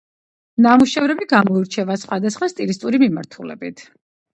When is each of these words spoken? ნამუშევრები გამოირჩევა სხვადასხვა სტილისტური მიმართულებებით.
ნამუშევრები 0.65 1.29
გამოირჩევა 1.35 2.01
სხვადასხვა 2.07 2.53
სტილისტური 2.57 3.07
მიმართულებებით. 3.09 3.91